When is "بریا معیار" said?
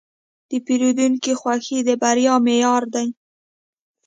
2.01-2.83